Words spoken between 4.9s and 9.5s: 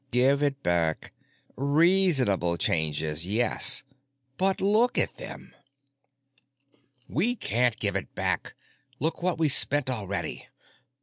at them!" "We can't give it back. Look what we